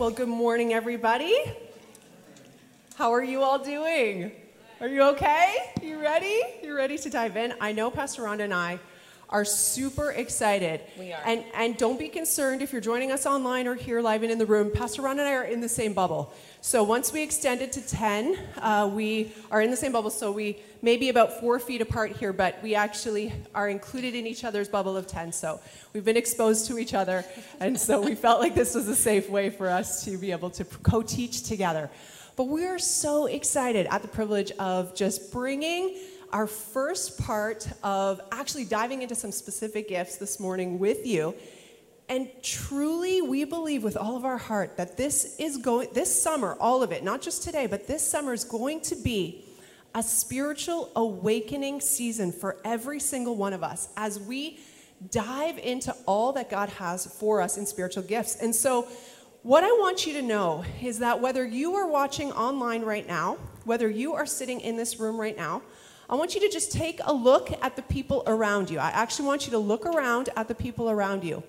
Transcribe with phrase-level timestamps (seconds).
[0.00, 1.36] Well, good morning, everybody.
[2.94, 4.32] How are you all doing?
[4.80, 5.74] Are you okay?
[5.82, 6.40] You ready?
[6.62, 7.52] You ready to dive in?
[7.60, 8.80] I know Pastor Rhonda and I
[9.30, 10.80] are super excited.
[10.98, 11.22] We are.
[11.24, 14.38] And, and don't be concerned if you're joining us online or here live and in
[14.38, 14.70] the room.
[14.72, 16.34] Pastor Ron and I are in the same bubble.
[16.60, 20.10] So once we extend it to 10, uh, we are in the same bubble.
[20.10, 24.26] So we may be about four feet apart here, but we actually are included in
[24.26, 25.32] each other's bubble of 10.
[25.32, 25.60] So
[25.92, 27.24] we've been exposed to each other.
[27.60, 30.50] And so we felt like this was a safe way for us to be able
[30.50, 31.88] to co teach together.
[32.34, 35.96] But we are so excited at the privilege of just bringing
[36.32, 41.34] our first part of actually diving into some specific gifts this morning with you.
[42.08, 46.56] And truly, we believe with all of our heart that this is going, this summer,
[46.60, 49.44] all of it, not just today, but this summer is going to be
[49.94, 54.58] a spiritual awakening season for every single one of us as we
[55.10, 58.36] dive into all that God has for us in spiritual gifts.
[58.36, 58.88] And so,
[59.42, 63.38] what I want you to know is that whether you are watching online right now,
[63.64, 65.62] whether you are sitting in this room right now,
[66.10, 68.80] I want you to just take a look at the people around you.
[68.80, 71.44] I actually want you to look around at the people around you.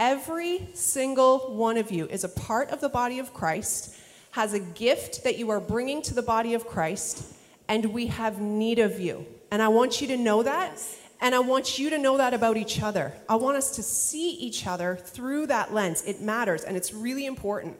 [0.00, 3.94] Every single one of you is a part of the body of Christ,
[4.32, 7.36] has a gift that you are bringing to the body of Christ,
[7.68, 9.26] and we have need of you.
[9.52, 10.82] And I want you to know that.
[11.20, 13.12] And I want you to know that about each other.
[13.28, 16.02] I want us to see each other through that lens.
[16.04, 17.76] It matters, and it's really important.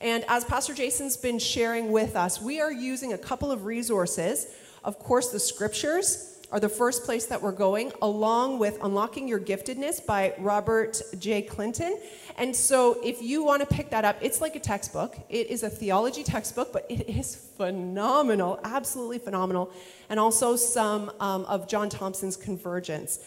[0.00, 4.48] And as Pastor Jason's been sharing with us, we are using a couple of resources
[4.84, 9.40] of course, the scriptures are the first place that we're going, along with Unlocking Your
[9.40, 11.42] Giftedness by Robert J.
[11.42, 11.98] Clinton.
[12.36, 15.16] And so, if you want to pick that up, it's like a textbook.
[15.28, 19.72] It is a theology textbook, but it is phenomenal, absolutely phenomenal.
[20.08, 23.18] And also some um, of John Thompson's Convergence.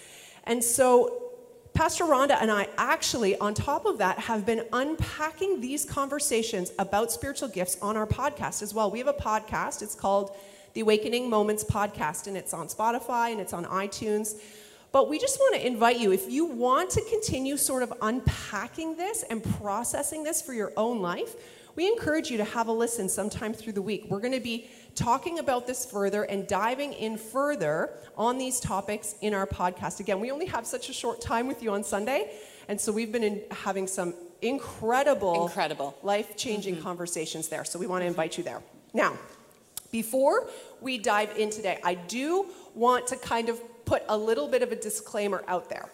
[0.45, 1.23] And so,
[1.73, 7.11] Pastor Rhonda and I actually, on top of that, have been unpacking these conversations about
[7.11, 8.89] spiritual gifts on our podcast as well.
[8.89, 10.35] We have a podcast, it's called
[10.77, 14.39] the Awakening Moments podcast, and it's on Spotify and it's on iTunes.
[14.91, 18.95] But we just want to invite you, if you want to continue sort of unpacking
[18.95, 21.33] this and processing this for your own life,
[21.75, 24.05] we encourage you to have a listen sometime through the week.
[24.07, 29.15] We're going to be talking about this further and diving in further on these topics
[29.21, 29.99] in our podcast.
[29.99, 32.31] Again, we only have such a short time with you on Sunday,
[32.67, 34.13] and so we've been having some
[34.43, 36.83] incredible, incredible, life-changing mm-hmm.
[36.83, 37.65] conversations there.
[37.65, 38.61] So we want to invite you there.
[38.93, 39.17] Now,
[39.91, 40.49] before
[40.81, 44.71] we dive in today, I do want to kind of put a little bit of
[44.71, 45.89] a disclaimer out there.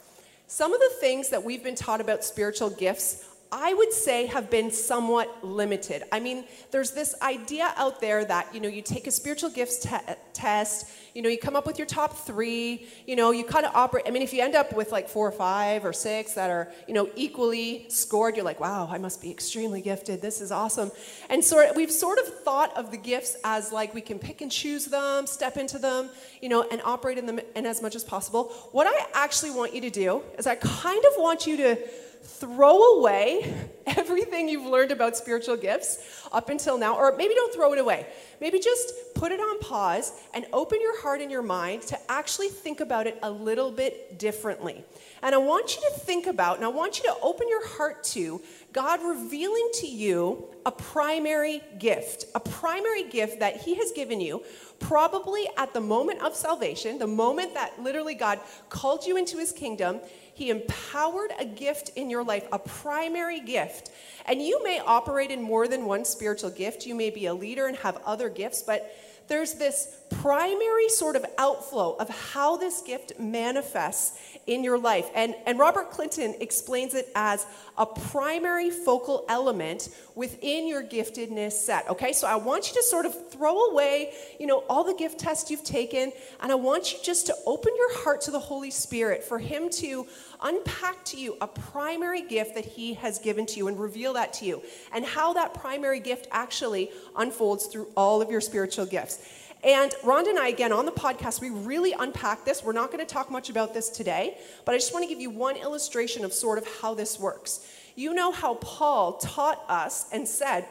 [0.48, 4.50] Some of the things that we've been taught about spiritual gifts I would say have
[4.50, 6.02] been somewhat limited.
[6.12, 9.78] I mean, there's this idea out there that, you know, you take a spiritual gifts
[9.78, 13.68] te- test, you know, you come up with your top three, you know, you kind
[13.68, 14.06] of operate.
[14.08, 16.72] I mean, if you end up with like four or five or six that are,
[16.88, 20.19] you know, equally scored, you're like, wow, I must be extremely gifted.
[20.19, 20.92] This is awesome.
[21.30, 24.52] And so we've sort of thought of the gifts as like we can pick and
[24.52, 26.09] choose them, step into them,
[26.42, 28.46] you know, and operate in them in as much as possible.
[28.72, 31.78] What I actually want you to do is I kind of want you to
[32.23, 33.53] throw away
[33.85, 38.06] everything you've learned about spiritual gifts up until now, or maybe don't throw it away.
[38.41, 42.50] Maybe just put it on pause and open your heart and your mind to actually
[42.50, 44.83] think about it a little bit differently.
[45.22, 48.03] And I want you to think about, and I want you to open your heart
[48.06, 48.41] to
[48.73, 54.44] God revealing to you a primary gift, a primary gift that He has given you,
[54.79, 58.39] probably at the moment of salvation, the moment that literally God
[58.69, 60.01] called you into His kingdom
[60.33, 63.91] he empowered a gift in your life, a primary gift.
[64.25, 66.85] And you may operate in more than one spiritual gift.
[66.85, 68.91] You may be a leader and have other gifts, but
[69.28, 75.09] there's this primary sort of outflow of how this gift manifests in your life.
[75.16, 77.45] And, and Robert Clinton explains it as
[77.78, 81.89] a primary focal element within your giftedness set.
[81.89, 85.19] Okay, so I want you to sort of throw away, you know, all the gift
[85.19, 88.71] tests you've taken, and I want you just to open your heart to the Holy
[88.71, 90.06] Spirit for Him to
[90.44, 94.34] unpack to you a primary gift that He has given to you and reveal that
[94.34, 94.62] to you,
[94.94, 99.19] and how that primary gift actually unfolds through all of your spiritual gifts.
[99.63, 102.63] And Rhonda and I, again, on the podcast, we really unpack this.
[102.63, 105.22] We're not going to talk much about this today, but I just want to give
[105.22, 107.66] you one illustration of sort of how this works.
[107.96, 110.68] You know how Paul taught us and said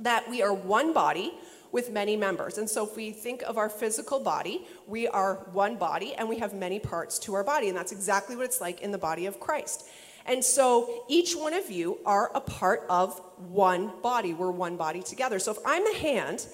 [0.00, 1.32] that we are one body
[1.72, 2.58] with many members.
[2.58, 6.38] And so if we think of our physical body, we are one body and we
[6.38, 7.68] have many parts to our body.
[7.68, 9.86] And that's exactly what it's like in the body of Christ.
[10.26, 14.34] And so each one of you are a part of one body.
[14.34, 15.38] We're one body together.
[15.38, 16.46] So if I'm the hand,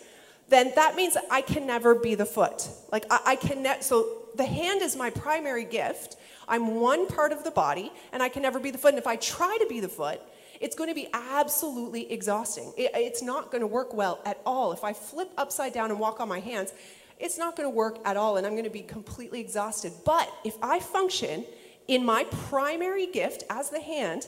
[0.49, 2.69] then that means I can never be the foot.
[2.93, 6.17] Like I, I can ne- so the hand is my primary gift.
[6.47, 8.91] I'm one part of the body, and I can never be the foot.
[8.91, 10.21] And if I try to be the foot,
[10.61, 12.73] it's going to be absolutely exhausting.
[12.77, 14.73] It, it's not going to work well at all.
[14.73, 16.73] If I flip upside down and walk on my hands,
[17.19, 19.93] it's not going to work at all, and I'm going to be completely exhausted.
[20.05, 21.45] But if I function
[21.89, 24.27] in my primary gift as the hand,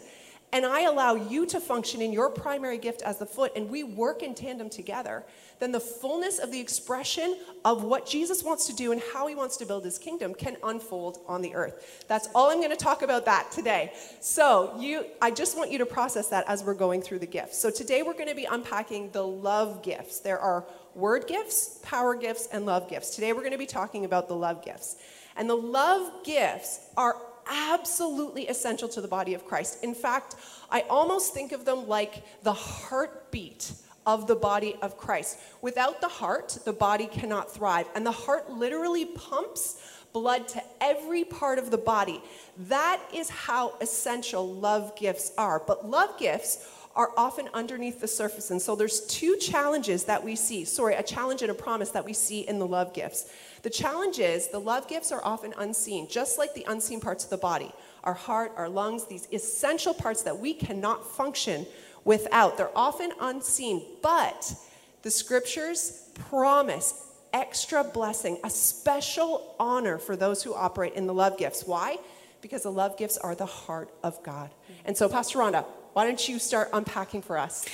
[0.53, 3.83] and I allow you to function in your primary gift as the foot, and we
[3.83, 5.25] work in tandem together,
[5.59, 9.35] then the fullness of the expression of what Jesus wants to do and how he
[9.35, 12.05] wants to build his kingdom can unfold on the earth.
[12.09, 13.93] That's all I'm going to talk about that today.
[14.21, 17.59] So, you I just want you to process that as we're going through the gifts.
[17.59, 20.21] So, today we're going to be unpacking the love gifts.
[20.21, 20.65] There are
[20.95, 23.15] word gifts, power gifts, and love gifts.
[23.15, 24.97] Today we're going to be talking about the love gifts.
[25.37, 27.17] And the love gifts are
[27.49, 29.83] absolutely essential to the body of Christ.
[29.85, 30.37] In fact,
[30.71, 33.73] I almost think of them like the heartbeat
[34.07, 35.39] of the body of Christ.
[35.63, 37.87] Without the heart, the body cannot thrive.
[37.95, 39.83] And the heart literally pumps
[40.13, 42.23] blood to every part of the body.
[42.69, 45.63] That is how essential love gifts are.
[45.67, 48.51] But love gifts are often underneath the surface.
[48.51, 50.65] And so there's two challenges that we see.
[50.65, 53.31] Sorry, a challenge and a promise that we see in the love gifts.
[53.67, 57.31] The challenge is the love gifts are often unseen, just like the unseen parts of
[57.31, 57.73] the body
[58.05, 61.67] our heart, our lungs, these essential parts that we cannot function
[62.05, 62.57] without.
[62.57, 64.55] They're often unseen, but
[65.03, 71.37] the scriptures promise extra blessing, a special honor for those who operate in the love
[71.37, 71.65] gifts.
[71.67, 71.97] Why?
[72.43, 74.51] Because the love gifts are the heart of God.
[74.85, 77.67] And so, Pastor Rhonda, why don't you start unpacking for us?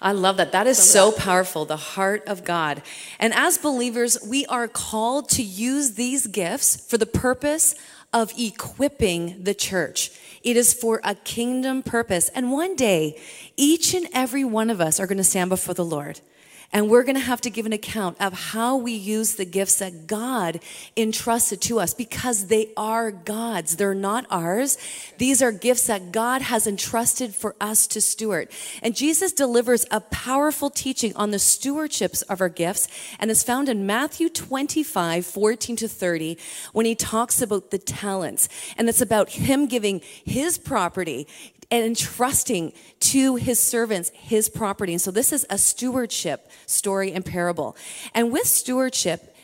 [0.00, 0.52] I love that.
[0.52, 2.82] That is so powerful, the heart of God.
[3.18, 7.74] And as believers, we are called to use these gifts for the purpose
[8.12, 10.10] of equipping the church.
[10.42, 12.28] It is for a kingdom purpose.
[12.30, 13.20] And one day,
[13.56, 16.20] each and every one of us are going to stand before the Lord.
[16.72, 19.76] And we're going to have to give an account of how we use the gifts
[19.76, 20.60] that God
[20.96, 23.76] entrusted to us because they are God's.
[23.76, 24.76] They're not ours.
[25.18, 28.48] These are gifts that God has entrusted for us to steward.
[28.82, 33.68] And Jesus delivers a powerful teaching on the stewardships of our gifts and is found
[33.68, 36.38] in Matthew 25, 14 to 30,
[36.72, 38.48] when he talks about the talents.
[38.76, 41.26] And it's about him giving his property
[41.70, 44.92] and entrusting to his servants his property.
[44.92, 47.76] And so this is a stewardship story and parable.
[48.14, 49.35] And with stewardship,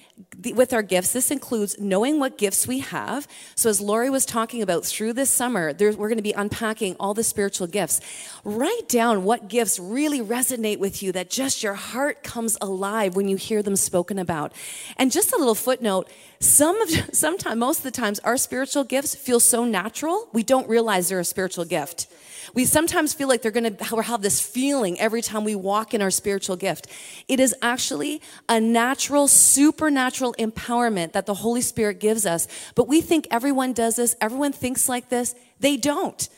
[0.55, 3.27] with our gifts, this includes knowing what gifts we have.
[3.55, 7.15] So, as Lori was talking about through this summer, we're going to be unpacking all
[7.15, 8.01] the spiritual gifts.
[8.45, 13.29] Write down what gifts really resonate with you, that just your heart comes alive when
[13.29, 14.53] you hear them spoken about.
[14.97, 16.09] And just a little footnote
[16.43, 20.69] some of, sometimes, most of the times, our spiritual gifts feel so natural, we don't
[20.69, 22.07] realize they're a spiritual gift.
[22.55, 26.03] We sometimes feel like they're going to have this feeling every time we walk in
[26.03, 26.87] our spiritual gift.
[27.29, 32.49] It is actually a natural, supernatural empowerment that the Holy Spirit gives us.
[32.75, 35.35] But we think everyone does this, everyone thinks like this.
[35.61, 36.29] They don't.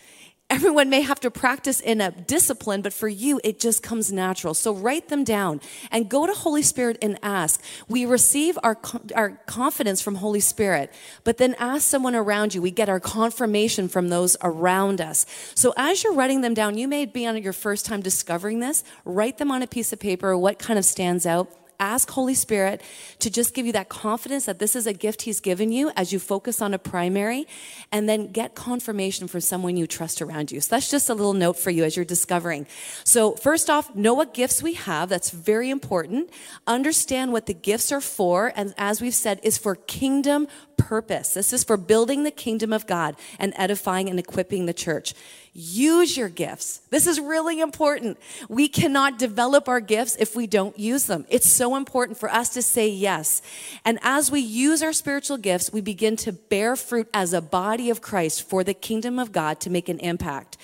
[0.50, 4.52] Everyone may have to practice in a discipline, but for you, it just comes natural.
[4.52, 5.60] So write them down
[5.90, 7.62] and go to Holy Spirit and ask.
[7.88, 8.78] We receive our,
[9.16, 10.92] our confidence from Holy Spirit,
[11.24, 12.60] but then ask someone around you.
[12.60, 15.24] We get our confirmation from those around us.
[15.54, 18.84] So as you're writing them down, you may be on your first time discovering this.
[19.06, 22.82] Write them on a piece of paper, what kind of stands out ask Holy Spirit
[23.18, 26.12] to just give you that confidence that this is a gift He's given you as
[26.12, 27.46] you focus on a primary,
[27.92, 30.60] and then get confirmation from someone you trust around you.
[30.60, 32.66] So that's just a little note for you as you're discovering.
[33.04, 35.08] So, first off, know what gifts we have.
[35.08, 36.30] That's very important.
[36.66, 41.34] Understand what the gifts are for, and as we've said, is for kingdom purpose.
[41.34, 45.14] This is for building the kingdom of God and edifying and equipping the church.
[45.56, 46.80] Use your gifts.
[46.90, 48.18] This is really important.
[48.48, 51.24] We cannot develop our gifts if we don't use them.
[51.28, 53.40] It's so important for us to say yes.
[53.84, 57.88] And as we use our spiritual gifts, we begin to bear fruit as a body
[57.88, 60.56] of Christ for the kingdom of God to make an impact.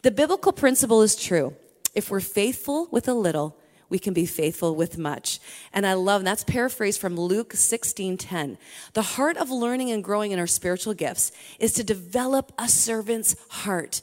[0.00, 1.54] The biblical principle is true.
[1.94, 3.54] If we're faithful with a little,
[3.90, 5.40] we can be faithful with much.
[5.74, 8.56] And I love, that's paraphrased from Luke 16 10.
[8.94, 13.36] The heart of learning and growing in our spiritual gifts is to develop a servant's
[13.50, 14.00] heart.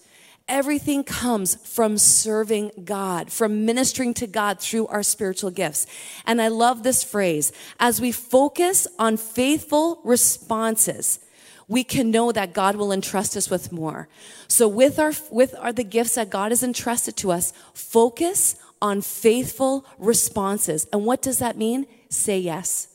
[0.47, 5.87] Everything comes from serving God, from ministering to God through our spiritual gifts.
[6.25, 11.19] And I love this phrase as we focus on faithful responses,
[11.67, 14.07] we can know that God will entrust us with more.
[14.47, 19.01] So with our with our the gifts that God has entrusted to us, focus on
[19.01, 20.85] faithful responses.
[20.93, 21.87] And what does that mean?
[22.09, 22.94] Say yes.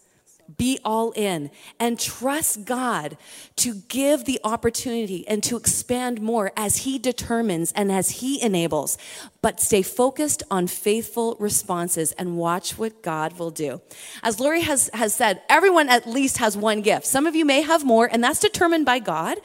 [0.60, 3.16] Be all in and trust God
[3.56, 8.98] to give the opportunity and to expand more as He determines and as He enables.
[9.40, 13.80] But stay focused on faithful responses and watch what God will do.
[14.22, 17.06] As Lori has, has said, everyone at least has one gift.
[17.06, 19.38] Some of you may have more, and that's determined by God.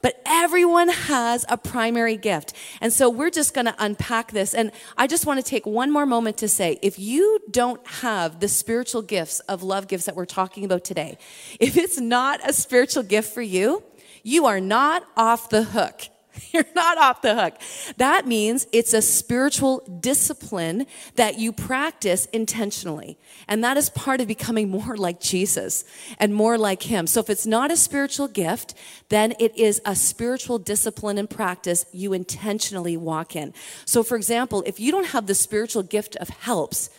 [0.00, 2.52] But everyone has a primary gift.
[2.80, 4.54] And so we're just going to unpack this.
[4.54, 8.40] And I just want to take one more moment to say if you don't have
[8.40, 11.18] the spiritual gifts of love gifts that we're talking about today,
[11.60, 13.82] if it's not a spiritual gift for you,
[14.22, 16.08] you are not off the hook.
[16.52, 17.54] You're not off the hook.
[17.96, 23.18] That means it's a spiritual discipline that you practice intentionally.
[23.46, 25.84] And that is part of becoming more like Jesus
[26.18, 27.06] and more like Him.
[27.06, 28.74] So if it's not a spiritual gift,
[29.08, 33.52] then it is a spiritual discipline and practice you intentionally walk in.
[33.84, 36.90] So, for example, if you don't have the spiritual gift of helps,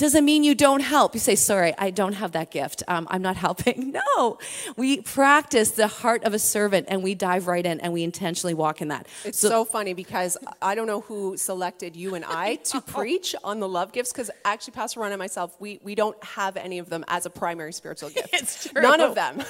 [0.00, 1.12] doesn't mean you don't help.
[1.12, 2.82] You say, sorry, I don't have that gift.
[2.88, 3.92] Um, I'm not helping.
[3.92, 4.38] No,
[4.76, 8.54] we practice the heart of a servant and we dive right in and we intentionally
[8.54, 9.06] walk in that.
[9.24, 13.34] It's so, so funny because I don't know who selected you and I to preach
[13.44, 16.78] on the love gifts because actually, Pastor Ron and myself, we, we don't have any
[16.78, 18.30] of them as a primary spiritual gift.
[18.40, 18.80] It's true.
[18.80, 19.42] None of them.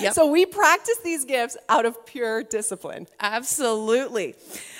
[0.00, 0.14] yep.
[0.14, 3.08] So we practice these gifts out of pure discipline.
[3.20, 4.36] Absolutely.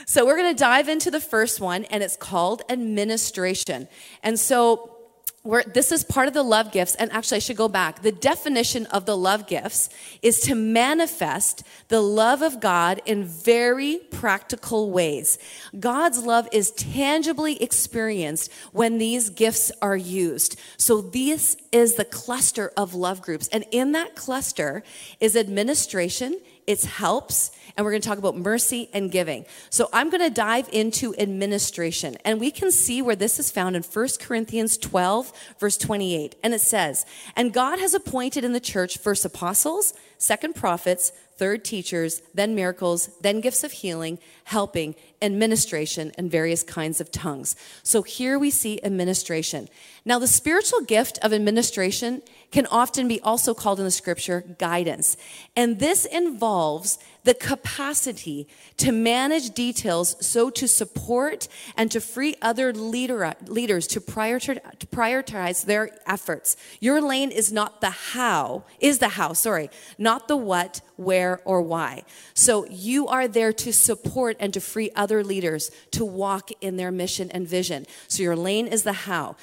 [0.06, 3.88] So we're going to dive into the first one and it's called administration.
[4.22, 5.01] And so
[5.42, 8.02] where this is part of the love gifts and actually i should go back.
[8.02, 9.88] The definition of the love gifts
[10.22, 15.38] is to manifest the love of god in very practical ways.
[15.78, 20.58] God's love is tangibly experienced when these gifts are used.
[20.76, 24.82] So this is the cluster of love groups and in that cluster
[25.20, 29.46] is administration it's helps and we're going to talk about mercy and giving.
[29.70, 33.76] So I'm going to dive into administration, and we can see where this is found
[33.76, 36.36] in 1 Corinthians 12, verse 28.
[36.42, 41.64] And it says, And God has appointed in the church first apostles, second prophets, third
[41.64, 47.56] teachers, then miracles, then gifts of healing, helping, administration, and various kinds of tongues.
[47.82, 49.68] So here we see administration.
[50.04, 52.22] Now, the spiritual gift of administration
[52.52, 55.16] can often be also called in the scripture guidance.
[55.56, 62.72] And this involves the capacity to manage details so to support and to free other
[62.72, 66.56] leader, leaders to prioritize, to prioritize their efforts.
[66.80, 71.62] Your lane is not the how, is the how, sorry, not the what, where, or
[71.62, 72.02] why.
[72.34, 76.90] So you are there to support and to free other leaders to walk in their
[76.90, 77.86] mission and vision.
[78.08, 79.36] So your lane is the how.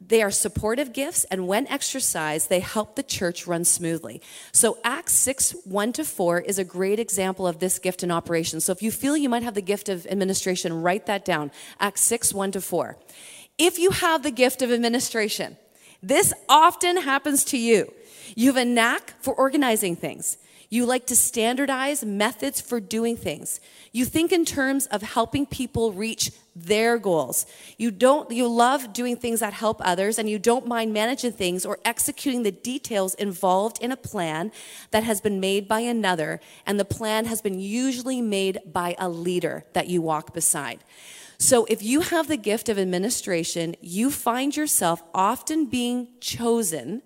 [0.00, 4.22] They are supportive gifts, and when exercised, they help the church run smoothly.
[4.52, 8.60] So, Acts 6 1 to 4 is a great example of this gift in operation.
[8.60, 11.50] So, if you feel you might have the gift of administration, write that down.
[11.80, 12.96] Acts 6 1 to 4.
[13.58, 15.56] If you have the gift of administration,
[16.00, 17.92] this often happens to you.
[18.36, 20.36] You have a knack for organizing things.
[20.70, 23.58] You like to standardize methods for doing things.
[23.90, 27.46] You think in terms of helping people reach their goals.
[27.78, 31.64] You don't you love doing things that help others and you don't mind managing things
[31.64, 34.52] or executing the details involved in a plan
[34.90, 39.08] that has been made by another and the plan has been usually made by a
[39.08, 40.80] leader that you walk beside.
[41.38, 47.02] So if you have the gift of administration, you find yourself often being chosen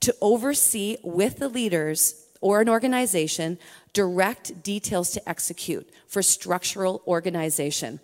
[0.00, 3.58] to oversee with the leaders or an organization
[3.92, 8.00] direct details to execute for structural organization.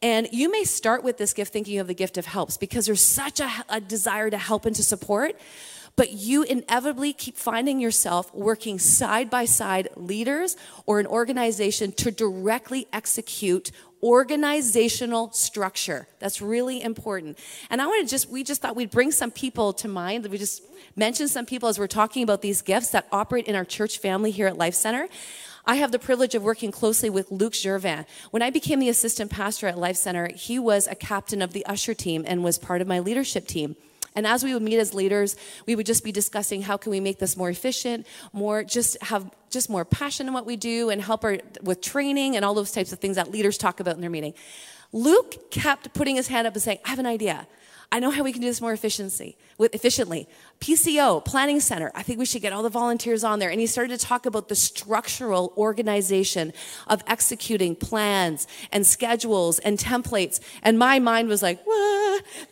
[0.00, 3.04] And you may start with this gift thinking of the gift of helps because there's
[3.04, 5.38] such a, a, desire to help and to support.
[5.94, 12.10] But you inevitably keep finding yourself working side by side leaders or an organization to
[12.10, 13.70] directly execute
[14.02, 16.08] organizational structure.
[16.18, 17.38] That's really important.
[17.70, 20.26] And I want to just, we just thought we'd bring some people to mind.
[20.26, 20.62] We just
[20.96, 24.30] mentioned some people as we're talking about these gifts that operate in our church family
[24.30, 25.08] here at Life Center.
[25.64, 28.04] I have the privilege of working closely with Luke Gervin.
[28.32, 31.64] When I became the assistant pastor at Life Center, he was a captain of the
[31.66, 33.76] usher team and was part of my leadership team.
[34.14, 37.00] And as we would meet as leaders, we would just be discussing how can we
[37.00, 41.00] make this more efficient, more just have just more passion in what we do and
[41.00, 44.00] help our with training and all those types of things that leaders talk about in
[44.00, 44.34] their meeting.
[44.92, 47.46] Luke kept putting his hand up and saying, I have an idea.
[47.92, 50.26] I know how we can do this more efficiency, with, efficiently.
[50.60, 53.50] PCO, Planning Center, I think we should get all the volunteers on there.
[53.50, 56.54] And he started to talk about the structural organization
[56.86, 60.40] of executing plans and schedules and templates.
[60.62, 61.91] And my mind was like, what?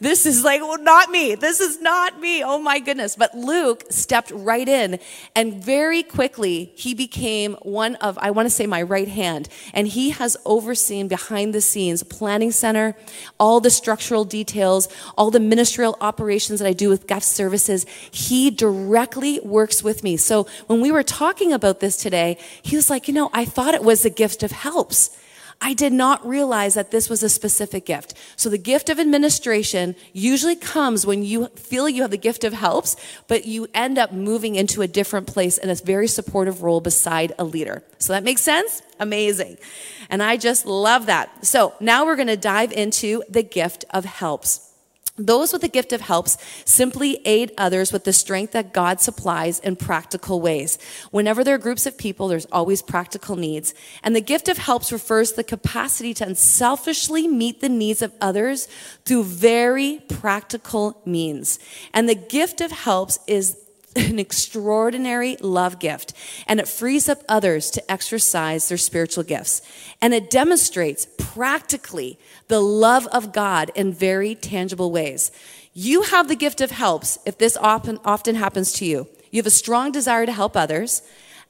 [0.01, 1.35] This is like, well, not me.
[1.35, 2.43] This is not me.
[2.43, 3.17] Oh my goodness.
[3.17, 4.99] But Luke stepped right in
[5.35, 9.49] and very quickly he became one of, I want to say my right hand.
[9.75, 12.97] And he has overseen behind the scenes Planning Center,
[13.39, 17.87] all the structural details, all the ministerial operations that I do with guest services.
[18.11, 20.17] He directly works with me.
[20.17, 23.75] So when we were talking about this today, he was like, you know, I thought
[23.75, 25.17] it was the gift of helps.
[25.63, 28.15] I did not realize that this was a specific gift.
[28.37, 32.55] So the gift of administration usually comes when you feel you have the gift of
[32.55, 32.97] helps,
[33.29, 37.35] but you end up moving into a different place in a very supportive role beside
[37.39, 37.83] a leader.
[37.99, 38.81] So that makes sense?
[38.99, 39.59] Amazing.
[40.09, 41.45] And I just love that.
[41.45, 44.70] So now we're going to dive into the gift of helps.
[45.21, 49.59] Those with the gift of helps simply aid others with the strength that God supplies
[49.61, 50.79] in practical ways.
[51.11, 53.75] Whenever there are groups of people, there's always practical needs.
[54.03, 58.15] And the gift of helps refers to the capacity to unselfishly meet the needs of
[58.21, 58.67] others
[59.05, 61.59] through very practical means.
[61.93, 63.57] And the gift of helps is
[63.97, 66.13] an extraordinary love gift,
[66.47, 69.63] and it frees up others to exercise their spiritual gifts.
[70.01, 72.19] And it demonstrates practically
[72.49, 75.33] the love of God in very tangible ways.
[75.75, 79.09] You have the gift of helps if this often, often happens to you.
[79.31, 81.03] You have a strong desire to help others,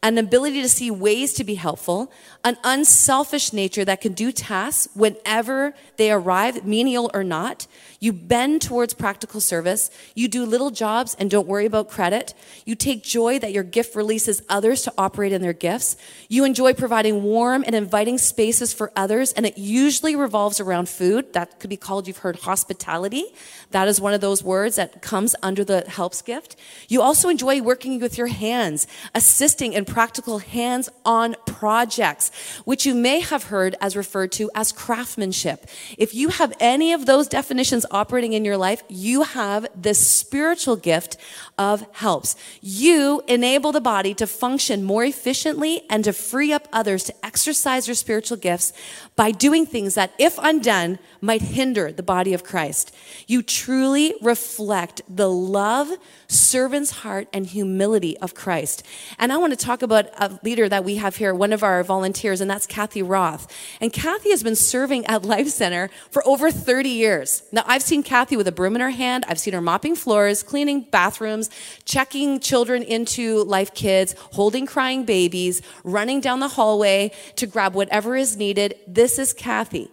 [0.02, 2.10] an ability to see ways to be helpful,
[2.42, 7.66] an unselfish nature that can do tasks whenever they arrive, menial or not.
[7.98, 9.90] You bend towards practical service.
[10.14, 12.32] You do little jobs and don't worry about credit.
[12.64, 15.96] You take joy that your gift releases others to operate in their gifts.
[16.28, 21.34] You enjoy providing warm and inviting spaces for others, and it usually revolves around food.
[21.34, 23.24] That could be called, you've heard, hospitality.
[23.72, 26.56] That is one of those words that comes under the helps gift.
[26.88, 32.30] You also enjoy working with your hands, assisting in practical hands on projects,
[32.64, 35.66] which you may have heard as referred to as craftsmanship.
[35.98, 40.76] If you have any of those definitions operating in your life, you have the spiritual
[40.76, 41.16] gift
[41.58, 42.36] of helps.
[42.60, 47.86] You enable the body to function more efficiently and to free up others to exercise
[47.86, 48.72] their spiritual gifts
[49.16, 52.94] by doing things that, if undone, might hinder the body of Christ.
[53.26, 55.90] You truly reflect the love,
[56.30, 58.82] servant's heart, and humility of Christ.
[59.18, 61.82] And I want to talk about a leader that we have here, one of our
[61.82, 63.52] volunteers, and that's Kathy Roth.
[63.80, 67.42] And Kathy has been serving at Life Center for over 30 years.
[67.52, 70.42] Now, I've seen Kathy with a broom in her hand, I've seen her mopping floors,
[70.42, 71.50] cleaning bathrooms,
[71.84, 78.16] checking children into Life Kids, holding crying babies, running down the hallway to grab whatever
[78.16, 78.74] is needed.
[78.86, 79.90] This is Kathy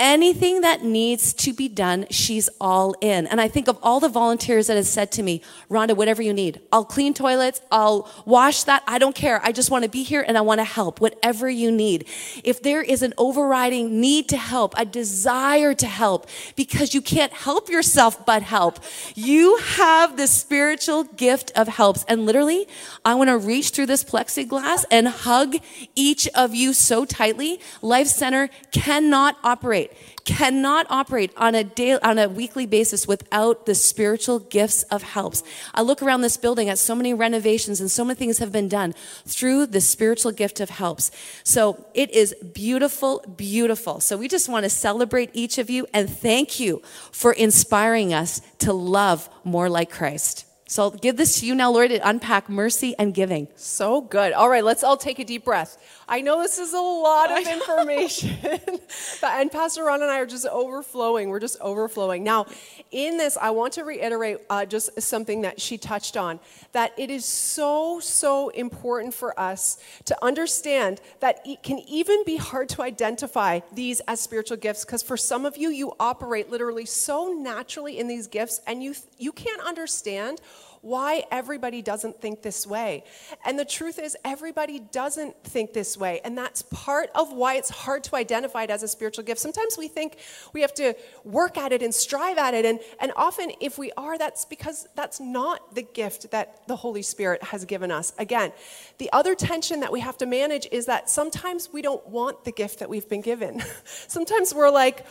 [0.00, 3.26] anything that needs to be done, she's all in.
[3.26, 6.32] And I think of all the volunteers that have said to me, Rhonda, whatever you
[6.32, 9.40] need, I'll clean toilets, I'll wash that, I don't care.
[9.44, 12.08] I just want to be here and I want to help, whatever you need.
[12.42, 17.32] If there is an overriding need to help, a desire to help, because you can't
[17.32, 18.80] help yourself but help,
[19.14, 22.04] you have the spiritual gift of helps.
[22.08, 22.66] And literally,
[23.04, 25.56] I want to reach through this plexiglass and hug
[25.94, 27.60] each of you so tightly.
[27.82, 29.89] Life Center cannot operate
[30.24, 35.42] cannot operate on a daily, on a weekly basis without the spiritual gifts of helps.
[35.74, 38.68] I look around this building at so many renovations and so many things have been
[38.68, 38.94] done
[39.26, 41.10] through the spiritual gift of helps.
[41.44, 44.00] So it is beautiful, beautiful.
[44.00, 48.40] So we just want to celebrate each of you and thank you for inspiring us
[48.58, 50.46] to love more like Christ.
[50.70, 53.48] So I'll give this to you now, Lori, to unpack mercy and giving.
[53.56, 54.32] So good.
[54.32, 55.76] All right, let's all take a deep breath.
[56.08, 58.38] I know this is a lot of information,
[59.20, 61.28] but, and Pastor Ron and I are just overflowing.
[61.28, 62.22] We're just overflowing.
[62.22, 62.46] Now,
[62.92, 66.38] in this, I want to reiterate uh, just something that she touched on
[66.70, 72.36] that it is so, so important for us to understand that it can even be
[72.36, 76.86] hard to identify these as spiritual gifts because for some of you, you operate literally
[76.86, 80.40] so naturally in these gifts and you, you can't understand
[80.82, 83.04] why everybody doesn't think this way.
[83.44, 86.20] And the truth is, everybody doesn't think this way.
[86.24, 89.40] And that's part of why it's hard to identify it as a spiritual gift.
[89.40, 90.16] Sometimes we think
[90.52, 92.64] we have to work at it and strive at it.
[92.64, 97.02] And, and often, if we are, that's because that's not the gift that the Holy
[97.02, 98.12] Spirit has given us.
[98.18, 98.52] Again,
[98.98, 102.52] the other tension that we have to manage is that sometimes we don't want the
[102.52, 103.62] gift that we've been given.
[103.84, 105.04] sometimes we're like,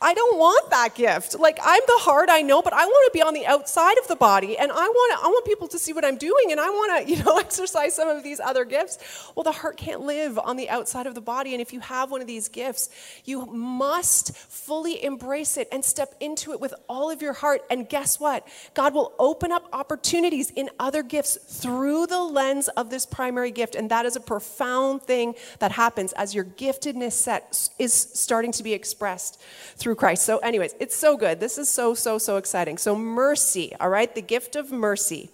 [0.00, 1.38] I don't want that gift.
[1.38, 4.08] Like I'm the heart, I know, but I want to be on the outside of
[4.08, 6.60] the body, and I want to, I want people to see what I'm doing, and
[6.60, 9.30] I want to, you know, exercise some of these other gifts.
[9.34, 12.10] Well, the heart can't live on the outside of the body, and if you have
[12.10, 12.90] one of these gifts,
[13.24, 17.62] you must fully embrace it and step into it with all of your heart.
[17.70, 18.46] And guess what?
[18.74, 23.74] God will open up opportunities in other gifts through the lens of this primary gift,
[23.74, 28.62] and that is a profound thing that happens as your giftedness set is starting to
[28.62, 29.40] be expressed
[29.86, 30.24] through Christ.
[30.24, 31.38] So, anyways, it's so good.
[31.38, 32.76] This is so, so, so exciting.
[32.76, 35.30] So, mercy, all right, the gift of mercy.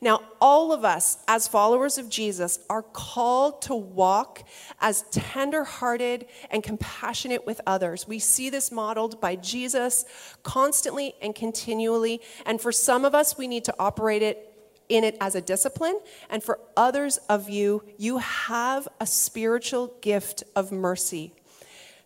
[0.00, 4.44] Now, all of us as followers of Jesus are called to walk
[4.80, 8.06] as tender-hearted and compassionate with others.
[8.06, 10.04] We see this modeled by Jesus
[10.44, 12.20] constantly and continually.
[12.44, 14.52] And for some of us, we need to operate it
[14.88, 15.98] in it as a discipline.
[16.30, 21.32] And for others of you, you have a spiritual gift of mercy.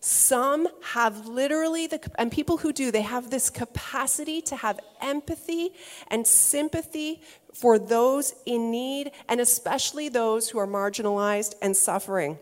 [0.03, 5.73] Some have literally the, and people who do, they have this capacity to have empathy
[6.07, 7.21] and sympathy
[7.53, 12.39] for those in need, and especially those who are marginalized and suffering.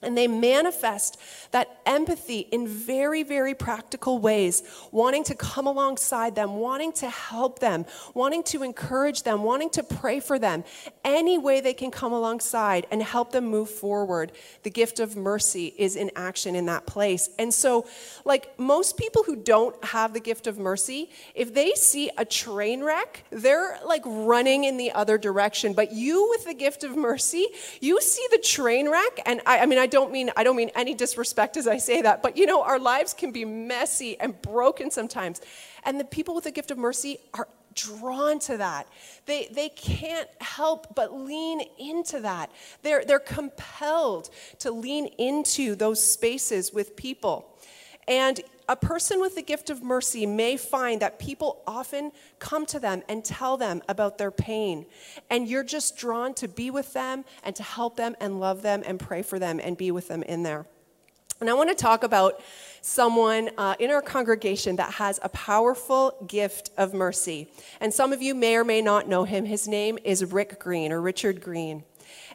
[0.00, 1.18] And they manifest
[1.50, 7.58] that empathy in very, very practical ways, wanting to come alongside them, wanting to help
[7.58, 7.84] them,
[8.14, 10.62] wanting to encourage them, wanting to pray for them.
[11.04, 14.30] Any way they can come alongside and help them move forward.
[14.62, 17.28] The gift of mercy is in action in that place.
[17.36, 17.84] And so,
[18.24, 22.84] like most people who don't have the gift of mercy, if they see a train
[22.84, 25.72] wreck, they're like running in the other direction.
[25.72, 27.48] But you, with the gift of mercy,
[27.80, 30.70] you see the train wreck, and I, I mean, I don't mean I don't mean
[30.74, 34.40] any disrespect as I say that, but you know, our lives can be messy and
[34.40, 35.40] broken sometimes.
[35.84, 38.88] And the people with the gift of mercy are drawn to that.
[39.26, 42.50] They, they can't help but lean into that.
[42.82, 47.56] They're, they're compelled to lean into those spaces with people.
[48.08, 52.80] And a person with the gift of mercy may find that people often come to
[52.80, 54.86] them and tell them about their pain.
[55.30, 58.82] And you're just drawn to be with them and to help them and love them
[58.84, 60.66] and pray for them and be with them in there.
[61.40, 62.42] And I want to talk about
[62.80, 67.48] someone uh, in our congregation that has a powerful gift of mercy.
[67.80, 69.44] And some of you may or may not know him.
[69.44, 71.84] His name is Rick Green or Richard Green.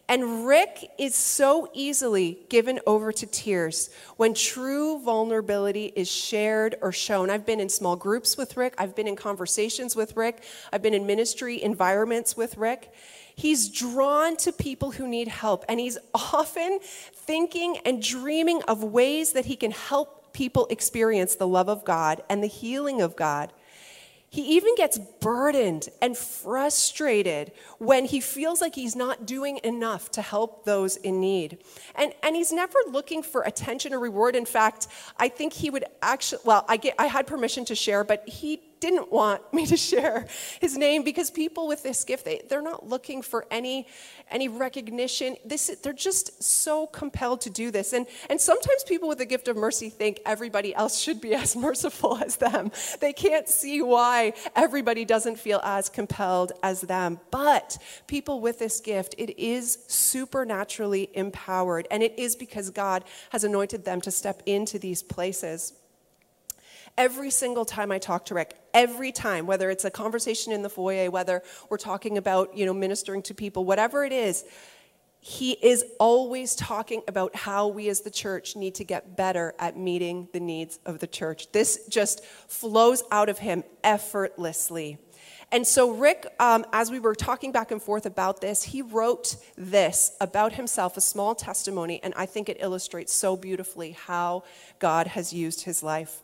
[0.09, 6.91] And Rick is so easily given over to tears when true vulnerability is shared or
[6.91, 7.29] shown.
[7.29, 10.93] I've been in small groups with Rick, I've been in conversations with Rick, I've been
[10.93, 12.93] in ministry environments with Rick.
[13.35, 19.33] He's drawn to people who need help, and he's often thinking and dreaming of ways
[19.33, 23.53] that he can help people experience the love of God and the healing of God.
[24.33, 30.23] He even gets burdened and frustrated when he feels like he's not doing enough to
[30.23, 31.59] help those in need.
[31.93, 34.35] And, and he's never looking for attention or reward.
[34.35, 34.87] In fact,
[35.19, 38.59] I think he would actually, well, I, get, I had permission to share, but he
[38.83, 40.27] didn't want me to share
[40.59, 43.87] his name because people with this gift, they, they're not looking for any,
[44.29, 45.37] any recognition.
[45.45, 47.93] This, they're just so compelled to do this.
[47.93, 51.55] And, and sometimes people with the gift of mercy think everybody else should be as
[51.55, 52.71] merciful as them.
[52.99, 57.21] They can't see why everybody doesn't feel as compelled as them.
[57.31, 61.87] But people with this gift, it is supernaturally empowered.
[61.89, 65.73] And it is because God has anointed them to step into these places.
[66.97, 70.69] Every single time I talk to Rick, every time, whether it's a conversation in the
[70.69, 74.45] foyer, whether we're talking about, you know, ministering to people, whatever it is,
[75.19, 79.77] he is always talking about how we as the church need to get better at
[79.77, 81.51] meeting the needs of the church.
[81.51, 84.97] This just flows out of him effortlessly.
[85.51, 89.37] And so, Rick, um, as we were talking back and forth about this, he wrote
[89.55, 94.43] this about himself, a small testimony, and I think it illustrates so beautifully how
[94.79, 96.21] God has used his life.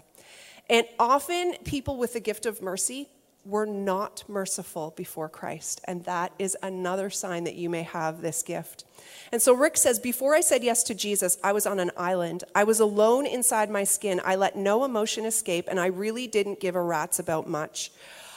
[0.69, 3.09] And often people with the gift of mercy
[3.45, 5.81] were not merciful before Christ.
[5.85, 8.83] And that is another sign that you may have this gift.
[9.31, 12.43] And so Rick says, Before I said yes to Jesus, I was on an island.
[12.53, 14.21] I was alone inside my skin.
[14.23, 17.91] I let no emotion escape, and I really didn't give a rat's about much.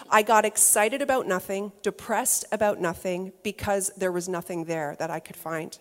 [0.08, 5.20] I got excited about nothing, depressed about nothing, because there was nothing there that I
[5.20, 5.76] could find.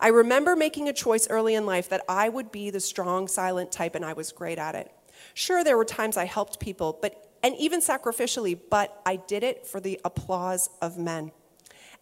[0.00, 3.70] I remember making a choice early in life that I would be the strong, silent
[3.70, 4.90] type, and I was great at it.
[5.38, 9.66] Sure, there were times I helped people, but and even sacrificially, but I did it
[9.66, 11.30] for the applause of men.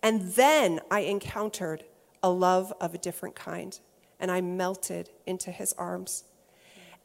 [0.05, 1.85] And then I encountered
[2.23, 3.77] a love of a different kind,
[4.21, 6.23] and I melted into his arms.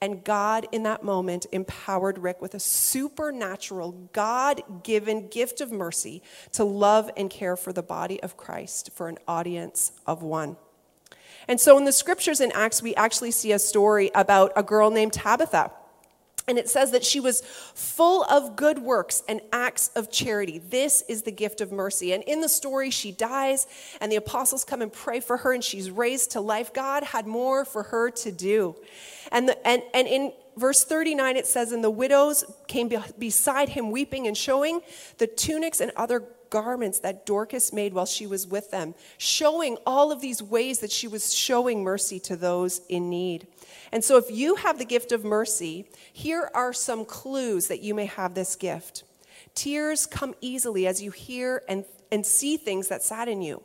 [0.02, 6.22] And God, in that moment, empowered Rick with a supernatural, God given gift of mercy
[6.52, 10.58] to love and care for the body of Christ for an audience of one.
[11.48, 14.92] And so in the scriptures in Acts, we actually see a story about a girl
[14.92, 15.72] named Tabitha
[16.50, 17.42] and it says that she was
[17.76, 20.58] full of good works and acts of charity.
[20.58, 22.12] This is the gift of mercy.
[22.12, 23.68] And in the story, she dies,
[24.02, 26.74] and the apostles come and pray for her, and she's raised to life.
[26.74, 28.76] God had more for her to do.
[29.32, 33.92] And, the, and, and in verse 39, it says, And the widows came beside him,
[33.92, 34.82] weeping and showing
[35.20, 40.12] the tunics and other garments that Dorcas made while she was with them, showing all
[40.12, 43.48] of these ways that she was showing mercy to those in need.
[43.92, 47.94] And so, if you have the gift of mercy, here are some clues that you
[47.96, 49.04] may have this gift.
[49.56, 53.64] Tears come easily as you hear and, and see things that sadden you.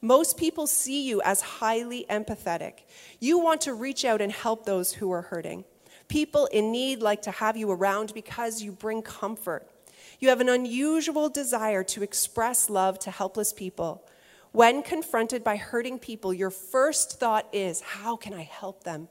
[0.00, 2.80] Most people see you as highly empathetic.
[3.20, 5.64] You want to reach out and help those who are hurting.
[6.08, 9.66] People in need like to have you around because you bring comfort.
[10.20, 14.06] You have an unusual desire to express love to helpless people.
[14.52, 19.08] When confronted by hurting people, your first thought is, How can I help them?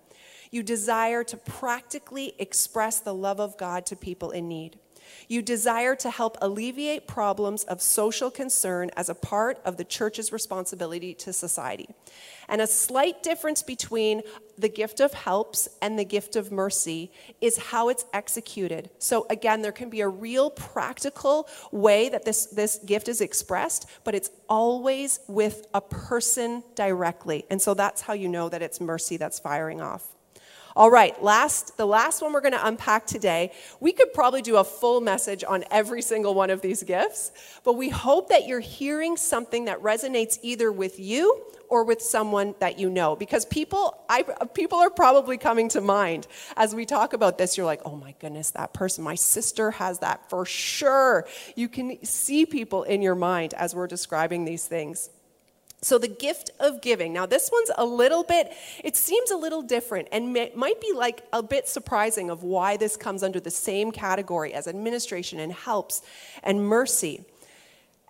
[0.53, 4.77] You desire to practically express the love of God to people in need.
[5.27, 10.31] You desire to help alleviate problems of social concern as a part of the church's
[10.31, 11.89] responsibility to society.
[12.47, 14.21] And a slight difference between
[14.55, 17.11] the gift of helps and the gift of mercy
[17.41, 18.91] is how it's executed.
[18.99, 23.89] So, again, there can be a real practical way that this, this gift is expressed,
[24.03, 27.43] but it's always with a person directly.
[27.49, 30.12] And so that's how you know that it's mercy that's firing off.
[30.75, 33.51] All right, last the last one we're going to unpack today.
[33.79, 37.31] We could probably do a full message on every single one of these gifts,
[37.63, 42.55] but we hope that you're hearing something that resonates either with you or with someone
[42.59, 47.13] that you know because people I, people are probably coming to mind as we talk
[47.13, 51.25] about this you're like oh my goodness that person my sister has that for sure
[51.55, 55.09] you can see people in your mind as we're describing these things
[55.83, 57.13] so, the gift of giving.
[57.13, 60.93] Now, this one's a little bit, it seems a little different and may, might be
[60.93, 65.51] like a bit surprising of why this comes under the same category as administration and
[65.51, 66.01] helps
[66.41, 67.25] and mercy.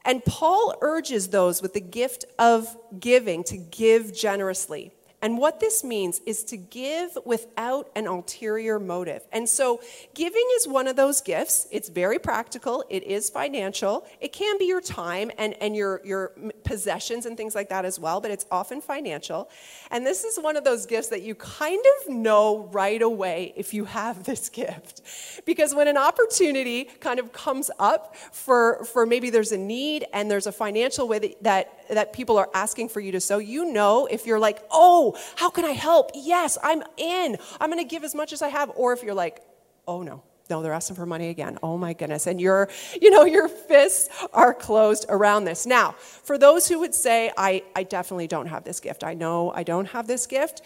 [0.05, 4.91] And Paul urges those with the gift of giving to give generously.
[5.23, 9.25] And what this means is to give without an ulterior motive.
[9.31, 9.79] And so,
[10.13, 11.65] giving is one of those gifts.
[11.71, 14.05] It's very practical, it is financial.
[14.19, 16.33] It can be your time and, and your, your
[16.65, 19.49] possessions and things like that as well, but it's often financial.
[19.91, 23.73] And this is one of those gifts that you kind of know right away if
[23.73, 25.03] you have this gift.
[25.45, 30.29] Because when an opportunity kind of comes up for, for maybe there's a need and
[30.29, 33.71] there's a financial way that, that that people are asking for you to sow, you
[33.71, 36.11] know if you're like, oh, how can I help?
[36.13, 37.37] Yes, I'm in.
[37.59, 38.71] I'm going to give as much as I have.
[38.75, 39.41] Or if you're like,
[39.87, 41.57] oh no, no, they're asking for money again.
[41.63, 42.27] Oh my goodness.
[42.27, 42.69] And your,
[43.01, 45.65] you know, your fists are closed around this.
[45.65, 49.03] Now, for those who would say, I, I definitely don't have this gift.
[49.03, 50.61] I know I don't have this gift.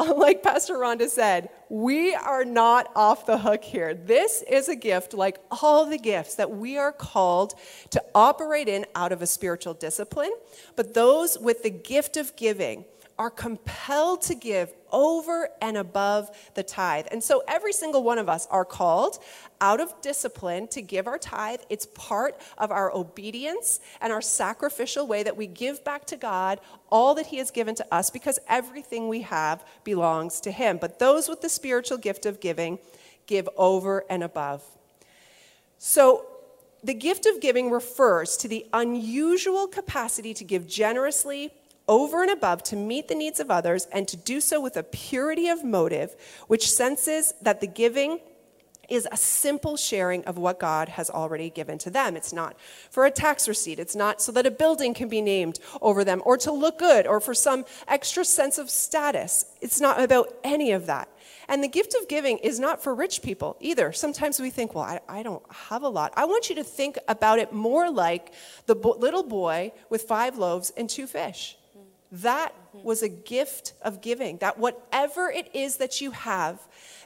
[0.16, 3.94] like Pastor Rhonda said, we are not off the hook here.
[3.94, 7.54] This is a gift, like all the gifts that we are called
[7.90, 10.32] to operate in out of a spiritual discipline.
[10.76, 12.84] But those with the gift of giving,
[13.20, 17.06] are compelled to give over and above the tithe.
[17.10, 19.18] And so every single one of us are called
[19.60, 21.60] out of discipline to give our tithe.
[21.68, 26.60] It's part of our obedience and our sacrificial way that we give back to God
[26.88, 30.78] all that He has given to us because everything we have belongs to Him.
[30.80, 32.78] But those with the spiritual gift of giving
[33.26, 34.64] give over and above.
[35.76, 36.24] So,
[36.82, 41.52] the gift of giving refers to the unusual capacity to give generously
[41.90, 44.82] over and above to meet the needs of others and to do so with a
[44.84, 46.14] purity of motive,
[46.46, 48.20] which senses that the giving
[48.88, 52.16] is a simple sharing of what God has already given to them.
[52.16, 52.56] It's not
[52.90, 53.78] for a tax receipt.
[53.78, 57.06] It's not so that a building can be named over them or to look good
[57.06, 59.46] or for some extra sense of status.
[59.60, 61.08] It's not about any of that.
[61.48, 63.92] And the gift of giving is not for rich people either.
[63.92, 66.12] Sometimes we think, well, I, I don't have a lot.
[66.16, 68.32] I want you to think about it more like
[68.66, 71.56] the bo- little boy with five loaves and two fish.
[72.12, 74.38] That was a gift of giving.
[74.38, 76.60] That whatever it is that you have,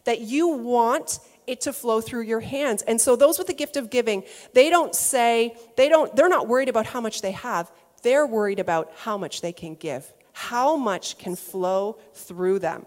[0.04, 2.82] that you want it to flow through your hands.
[2.82, 6.48] And so those with the gift of giving, they don't say, they don't, they're not
[6.48, 7.70] worried about how much they have.
[8.02, 12.86] They're worried about how much they can give, how much can flow through them.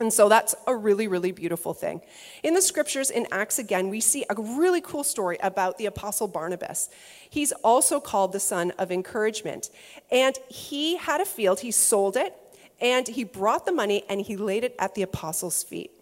[0.00, 2.00] And so that's a really, really beautiful thing.
[2.42, 6.26] In the scriptures, in Acts again, we see a really cool story about the apostle
[6.26, 6.90] Barnabas.
[7.30, 9.70] He's also called the son of encouragement.
[10.10, 12.34] And he had a field, he sold it,
[12.80, 15.92] and he brought the money and he laid it at the apostles' feet.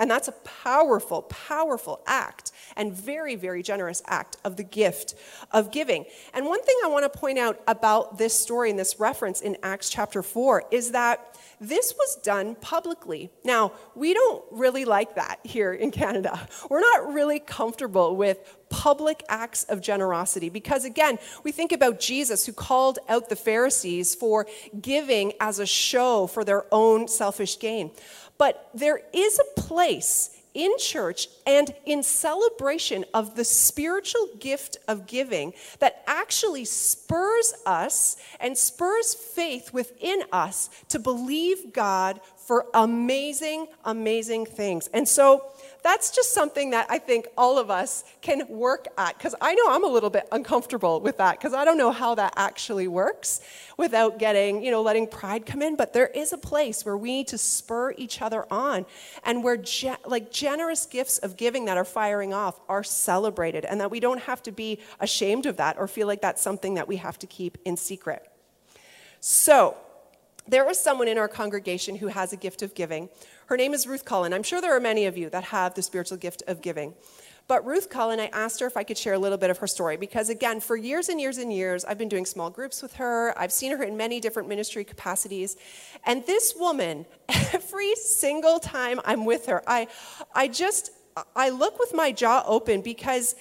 [0.00, 5.14] And that's a powerful, powerful act and very, very generous act of the gift
[5.52, 6.06] of giving.
[6.32, 9.58] And one thing I want to point out about this story and this reference in
[9.62, 13.30] Acts chapter 4 is that this was done publicly.
[13.44, 16.48] Now, we don't really like that here in Canada.
[16.70, 18.38] We're not really comfortable with
[18.70, 24.14] public acts of generosity because, again, we think about Jesus who called out the Pharisees
[24.14, 24.46] for
[24.80, 27.90] giving as a show for their own selfish gain.
[28.40, 35.06] But there is a place in church and in celebration of the spiritual gift of
[35.06, 42.18] giving that actually spurs us and spurs faith within us to believe God
[42.50, 44.88] for amazing, amazing things.
[44.92, 45.52] And so
[45.84, 49.66] that's just something that I think all of us can work at because I know
[49.68, 53.40] I'm a little bit uncomfortable with that because I don't know how that actually works
[53.76, 55.76] without getting, you know, letting pride come in.
[55.76, 58.84] But there is a place where we need to spur each other on
[59.22, 63.80] and where ge- like generous gifts of giving that are firing off are celebrated and
[63.80, 66.88] that we don't have to be ashamed of that or feel like that's something that
[66.88, 68.28] we have to keep in secret.
[69.20, 69.76] So,
[70.48, 73.08] There is someone in our congregation who has a gift of giving.
[73.46, 74.32] Her name is Ruth Cullen.
[74.32, 76.94] I'm sure there are many of you that have the spiritual gift of giving.
[77.50, 79.66] But Ruth Cullen, I asked her if I could share a little bit of her
[79.66, 82.94] story because, again, for years and years and years, I've been doing small groups with
[82.94, 83.36] her.
[83.36, 85.56] I've seen her in many different ministry capacities.
[86.06, 89.88] And this woman, every single time I'm with her, I,
[90.32, 90.92] I just,
[91.34, 93.34] I look with my jaw open because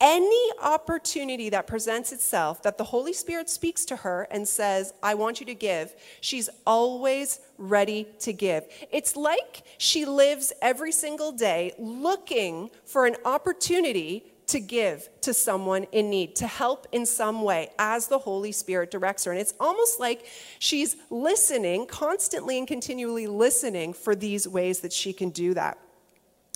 [0.00, 5.14] any opportunity that presents itself that the Holy Spirit speaks to her and says, I
[5.14, 8.64] want you to give, she's always ready to give.
[8.90, 15.84] It's like she lives every single day looking for an opportunity to give to someone
[15.92, 19.32] in need, to help in some way as the Holy Spirit directs her.
[19.32, 20.26] And it's almost like
[20.58, 25.78] she's listening, constantly and continually listening for these ways that she can do that.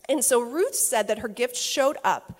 [0.09, 2.39] And so Ruth said that her gift showed up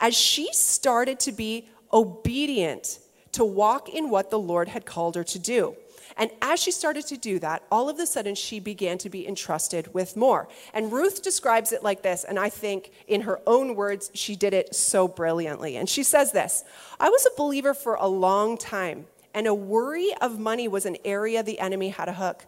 [0.00, 2.98] as she started to be obedient
[3.32, 5.76] to walk in what the Lord had called her to do.
[6.16, 9.28] And as she started to do that, all of a sudden she began to be
[9.28, 10.48] entrusted with more.
[10.72, 14.54] And Ruth describes it like this, and I think in her own words, she did
[14.54, 15.76] it so brilliantly.
[15.76, 16.64] And she says this
[16.98, 20.96] I was a believer for a long time, and a worry of money was an
[21.04, 22.46] area the enemy had a hook.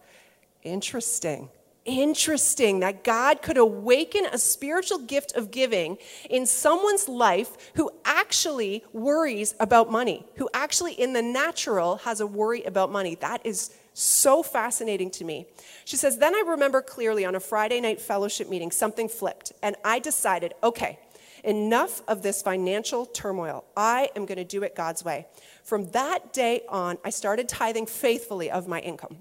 [0.63, 1.51] Interesting
[1.85, 8.85] interesting that God could awaken a spiritual gift of giving in someone's life who actually
[8.93, 13.15] worries about money, who actually in the natural has a worry about money.
[13.15, 15.47] That is so fascinating to me.
[15.85, 19.77] She says, Then I remember clearly on a Friday night fellowship meeting, something flipped, and
[19.85, 20.99] I decided, okay,
[21.45, 23.65] enough of this financial turmoil.
[23.77, 25.27] I am going to do it God's way.
[25.65, 29.19] From that day on, I started tithing faithfully of my income.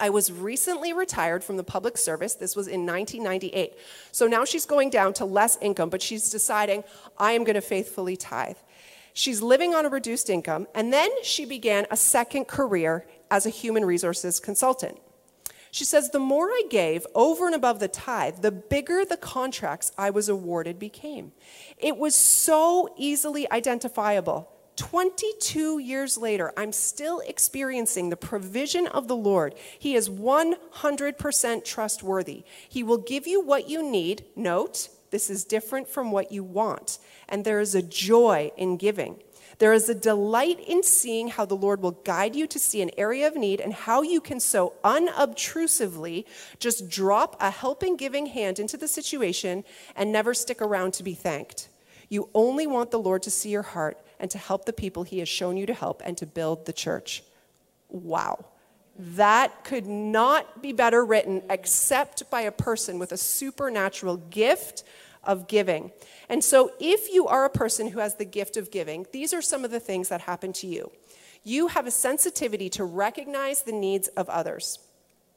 [0.00, 2.34] I was recently retired from the public service.
[2.34, 3.74] This was in 1998.
[4.12, 6.84] So now she's going down to less income, but she's deciding,
[7.18, 8.56] I am going to faithfully tithe.
[9.12, 13.50] She's living on a reduced income, and then she began a second career as a
[13.50, 14.98] human resources consultant.
[15.70, 19.92] She says, The more I gave over and above the tithe, the bigger the contracts
[19.98, 21.32] I was awarded became.
[21.78, 29.16] It was so easily identifiable 22 years later, I'm still experiencing the provision of the
[29.16, 29.54] Lord.
[29.78, 32.44] He is 100% trustworthy.
[32.68, 34.24] He will give you what you need.
[34.36, 36.98] Note, this is different from what you want.
[37.28, 39.22] And there is a joy in giving.
[39.58, 42.90] There is a delight in seeing how the Lord will guide you to see an
[42.98, 46.26] area of need and how you can so unobtrusively
[46.58, 51.14] just drop a helping, giving hand into the situation and never stick around to be
[51.14, 51.70] thanked.
[52.08, 55.18] You only want the Lord to see your heart and to help the people he
[55.18, 57.22] has shown you to help and to build the church.
[57.88, 58.46] Wow.
[58.98, 64.84] That could not be better written except by a person with a supernatural gift
[65.22, 65.92] of giving.
[66.28, 69.42] And so, if you are a person who has the gift of giving, these are
[69.42, 70.90] some of the things that happen to you.
[71.44, 74.78] You have a sensitivity to recognize the needs of others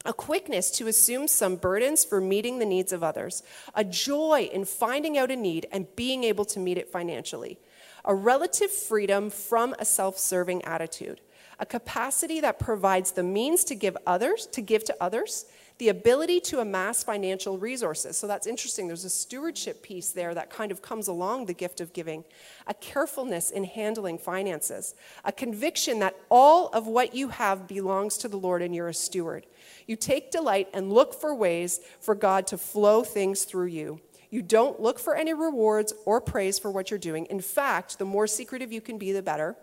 [0.06, 3.44] a quickness to assume some burdens for meeting the needs of others,
[3.76, 7.60] a joy in finding out a need and being able to meet it financially,
[8.06, 11.20] a relative freedom from a self-serving attitude,
[11.60, 15.46] a capacity that provides the means to give others, to give to others,
[15.80, 18.18] the ability to amass financial resources.
[18.18, 18.88] So that's interesting.
[18.88, 22.26] There's a stewardship piece there that kind of comes along the gift of giving,
[22.68, 28.28] a carefulness in handling finances, a conviction that all of what you have belongs to
[28.28, 29.46] the Lord and you're a steward.
[29.88, 34.02] You take delight and look for ways for God to flow things through you.
[34.30, 37.26] You don't look for any rewards or praise for what you're doing.
[37.28, 39.56] In fact, the more secretive you can be, the better.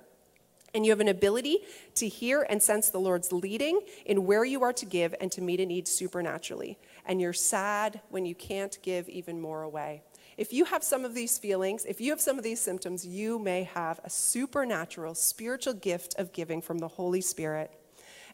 [0.77, 1.61] And you have an ability
[1.95, 5.41] to hear and sense the Lord's leading in where you are to give and to
[5.41, 6.79] meet a need supernaturally.
[7.07, 10.03] And you're sad when you can't give even more away.
[10.37, 13.39] If you have some of these feelings, if you have some of these symptoms, you
[13.39, 17.71] may have a supernatural spiritual gift of giving from the Holy Spirit.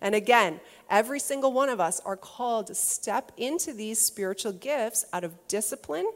[0.00, 0.58] And again,
[0.90, 5.46] every single one of us are called to step into these spiritual gifts out of
[5.46, 6.10] discipline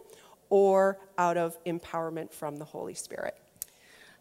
[0.50, 3.38] or out of empowerment from the Holy Spirit.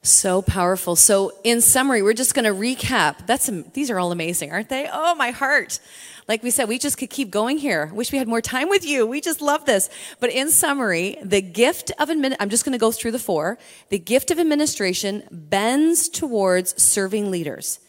[0.06, 0.96] So powerful.
[0.96, 3.26] So, in summary, we're just going to recap.
[3.26, 4.88] That's these are all amazing, aren't they?
[4.92, 5.80] Oh, my heart.
[6.28, 7.88] Like we said, we just could keep going here.
[7.92, 9.08] Wish we had more time with you.
[9.08, 9.90] We just love this.
[10.20, 13.58] But in summary, the gift of admin, I'm just going to go through the four.
[13.90, 17.80] The gift of administration bends towards serving leaders.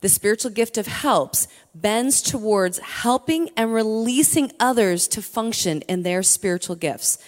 [0.00, 6.22] The spiritual gift of helps bends towards helping and releasing others to function in their
[6.22, 7.18] spiritual gifts.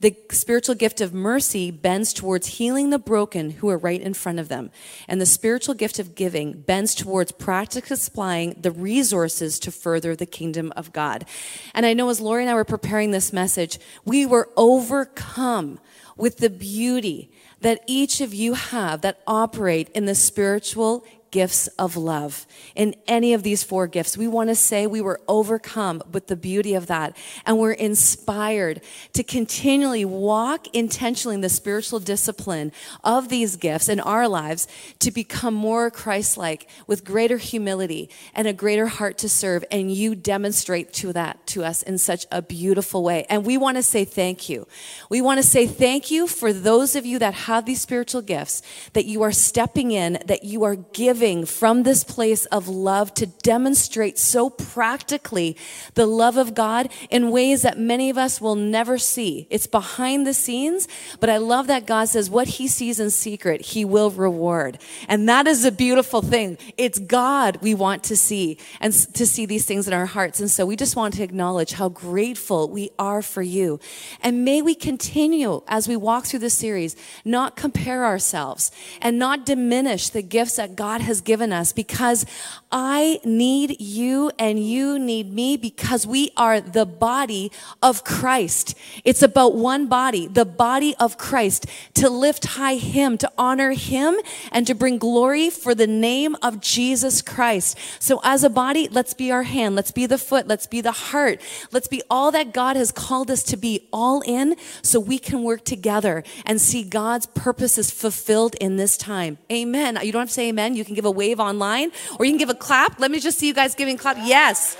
[0.00, 4.38] The spiritual gift of mercy bends towards healing the broken who are right in front
[4.38, 4.70] of them.
[5.06, 10.24] And the spiritual gift of giving bends towards practically supplying the resources to further the
[10.24, 11.26] kingdom of God.
[11.74, 15.78] And I know as Lori and I were preparing this message, we were overcome
[16.16, 17.30] with the beauty
[17.60, 22.46] that each of you have that operate in the spiritual gifts of love.
[22.74, 26.36] In any of these four gifts, we want to say we were overcome with the
[26.36, 27.16] beauty of that.
[27.46, 28.80] And we're inspired
[29.12, 32.72] to continually walk intentionally in the spiritual discipline
[33.04, 34.66] of these gifts in our lives
[34.98, 39.64] to become more Christ like with greater humility and a greater heart to serve.
[39.70, 43.26] And you demonstrate to that to us in such a beautiful way.
[43.28, 44.66] And we want to say thank you.
[45.08, 48.62] We want to say thank you for those of you that have these spiritual gifts,
[48.94, 53.26] that you are stepping in, that you are giving from this place of love to
[53.26, 55.56] demonstrate so practically
[55.94, 59.46] the love of God in ways that many of us will never see.
[59.50, 63.60] It's behind the scenes, but I love that God says what he sees in secret,
[63.60, 64.78] he will reward.
[65.08, 66.56] And that is a beautiful thing.
[66.76, 70.40] It's God we want to see and to see these things in our hearts.
[70.40, 73.80] And so we just want to acknowledge how grateful we are for you.
[74.22, 78.70] And may we continue as we walk through this series, not compare ourselves
[79.02, 82.24] and not diminish the gifts that God has has given us because
[82.72, 87.50] I need you and you need me because we are the body
[87.82, 88.76] of Christ.
[89.04, 94.16] It's about one body, the body of Christ, to lift high Him, to honor Him,
[94.52, 97.76] and to bring glory for the name of Jesus Christ.
[97.98, 100.92] So, as a body, let's be our hand, let's be the foot, let's be the
[100.92, 101.40] heart,
[101.72, 105.42] let's be all that God has called us to be, all in, so we can
[105.42, 109.38] work together and see God's purposes fulfilled in this time.
[109.50, 109.98] Amen.
[110.02, 110.76] You don't have to say amen.
[110.76, 113.00] You can give a wave online or you can give a clap.
[113.00, 114.18] Let me just see you guys giving clap.
[114.20, 114.76] Yes.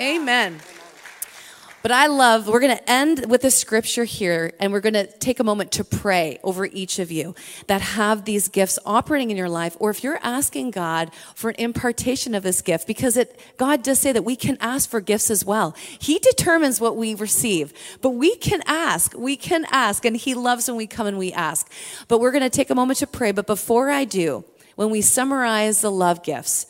[0.00, 0.60] Amen.
[1.80, 5.06] But I love, we're going to end with a scripture here, and we're going to
[5.06, 7.36] take a moment to pray over each of you
[7.68, 11.56] that have these gifts operating in your life, or if you're asking God for an
[11.56, 15.30] impartation of this gift, because it, God does say that we can ask for gifts
[15.30, 15.74] as well.
[16.00, 20.66] He determines what we receive, but we can ask, we can ask, and He loves
[20.66, 21.70] when we come and we ask.
[22.08, 23.30] But we're going to take a moment to pray.
[23.30, 24.44] But before I do,
[24.78, 26.66] when we summarize the love gifts,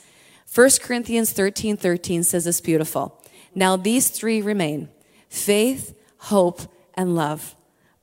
[0.55, 3.23] 1 Corinthians 13 13 says this beautiful.
[3.55, 4.89] Now these three remain
[5.29, 6.63] faith, hope,
[6.95, 7.55] and love.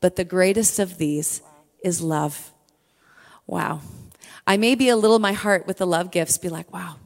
[0.02, 1.42] But the greatest of these
[1.84, 2.52] is love.
[3.48, 3.82] Wow.
[4.46, 6.98] I may be a little my heart with the love gifts, be like, wow,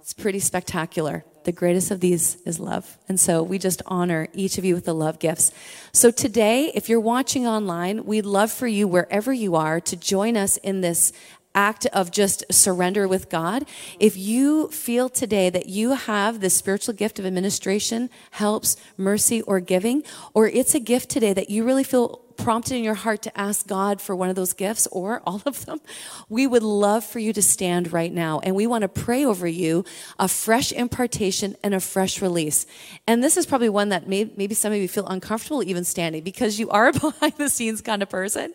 [0.00, 1.24] it's pretty spectacular.
[1.46, 2.98] The greatest of these is love.
[3.08, 5.52] And so we just honor each of you with the love gifts.
[5.92, 10.36] So today, if you're watching online, we'd love for you, wherever you are, to join
[10.36, 11.12] us in this
[11.56, 13.64] act of just surrender with God,
[13.98, 19.58] if you feel today that you have the spiritual gift of administration, helps, mercy, or
[19.58, 20.04] giving,
[20.34, 23.66] or it's a gift today that you really feel prompted in your heart to ask
[23.66, 25.80] God for one of those gifts or all of them,
[26.28, 28.40] we would love for you to stand right now.
[28.40, 29.84] And we want to pray over you
[30.18, 32.66] a fresh impartation and a fresh release.
[33.06, 36.22] And this is probably one that may, maybe some of you feel uncomfortable even standing
[36.22, 38.54] because you are a behind the scenes kind of person.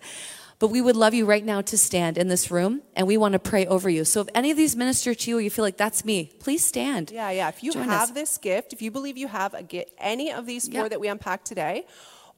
[0.62, 3.34] But we would love you right now to stand in this room and we want
[3.34, 4.06] to pray over you.
[4.06, 6.64] So if any of these minister to you or you feel like that's me, please
[6.64, 7.10] stand.
[7.10, 7.50] Yeah, yeah.
[7.50, 8.12] If you Join have us.
[8.12, 10.88] this gift, if you believe you have a, gi- any of these four Yeah.
[10.90, 11.86] that we unpacked today,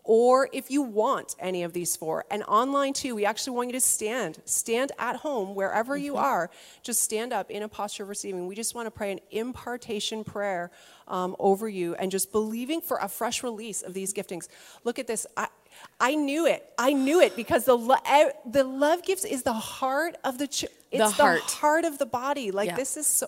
[0.05, 3.73] or if you want any of these four, and online too, we actually want you
[3.73, 4.39] to stand.
[4.45, 6.23] Stand at home, wherever you Mm-hmm.
[6.23, 6.49] are.
[6.81, 8.47] Just stand up in a posture of receiving.
[8.47, 10.71] We just want to pray an impartation prayer
[11.07, 14.47] um, over you and just believing for a fresh release of these giftings.
[14.85, 15.25] Look at this.
[15.37, 15.47] I,
[15.99, 16.67] I knew it.
[16.77, 17.95] I knew it because the lo-
[18.45, 21.41] the love gifts is the heart of the ch- it's heart.
[21.41, 22.51] heart of the body.
[22.51, 22.75] Like Yeah.
[22.75, 23.27] this is so.